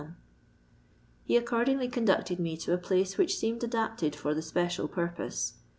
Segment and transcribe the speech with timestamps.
[1.25, 5.53] He accordingly conducted me to a place which seemed adapted for the special purpose.